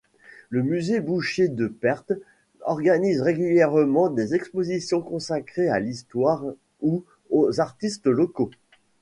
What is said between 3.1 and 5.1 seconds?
régulièrement des expositions